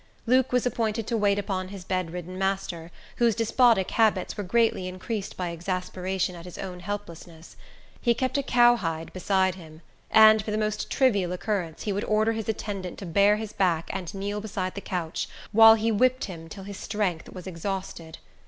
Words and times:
Luke 0.25 0.51
was 0.51 0.65
appointed 0.65 1.05
to 1.05 1.15
wait 1.15 1.37
upon 1.37 1.67
his 1.67 1.83
bed 1.83 2.09
ridden 2.11 2.35
master, 2.39 2.89
whose 3.17 3.35
despotic 3.35 3.91
habits 3.91 4.35
were 4.35 4.43
greatly 4.43 4.87
increased 4.87 5.37
by 5.37 5.49
exasperation 5.51 6.35
at 6.35 6.45
his 6.45 6.57
own 6.57 6.79
helplessness. 6.79 7.55
He 8.01 8.15
kept 8.15 8.35
a 8.35 8.41
cowhide 8.41 9.13
beside 9.13 9.53
him, 9.53 9.83
and, 10.09 10.41
for 10.43 10.49
the 10.49 10.57
most 10.57 10.89
trivial 10.89 11.31
occurrence, 11.33 11.83
he 11.83 11.93
would 11.93 12.05
order 12.05 12.31
his 12.31 12.49
attendant 12.49 12.97
to 12.97 13.05
bare 13.05 13.35
his 13.35 13.53
back, 13.53 13.91
and 13.93 14.11
kneel 14.15 14.41
beside 14.41 14.73
the 14.73 14.81
couch, 14.81 15.29
while 15.51 15.75
he 15.75 15.91
whipped 15.91 16.25
him 16.25 16.49
till 16.49 16.63
his 16.63 16.77
strength 16.79 17.31
was 17.31 17.45
exhausted. 17.45 18.17